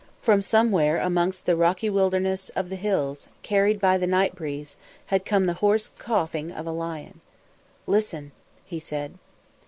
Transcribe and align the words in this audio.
From 0.19 0.41
somewhere 0.41 0.97
amongst 0.97 1.45
the 1.45 1.55
rocky 1.55 1.87
wilderness 1.87 2.49
of 2.55 2.69
the 2.71 2.75
hills, 2.75 3.29
carried 3.43 3.79
by 3.79 3.99
the 3.99 4.07
night 4.07 4.33
breeze, 4.33 4.75
had 5.13 5.25
come 5.27 5.45
the 5.45 5.53
hoarse 5.61 5.91
coughing 5.99 6.51
of 6.51 6.65
a 6.65 6.71
lion. 6.71 7.21
"Listen," 7.85 8.31
he 8.65 8.79
said. 8.79 9.19